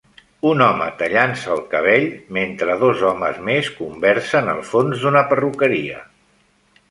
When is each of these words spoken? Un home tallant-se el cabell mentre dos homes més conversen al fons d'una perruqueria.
Un 0.51 0.61
home 0.67 0.85
tallant-se 1.01 1.51
el 1.55 1.59
cabell 1.73 2.05
mentre 2.37 2.77
dos 2.83 3.03
homes 3.09 3.37
més 3.49 3.69
conversen 3.81 4.49
al 4.55 4.65
fons 4.73 5.03
d'una 5.03 5.25
perruqueria. 5.35 6.01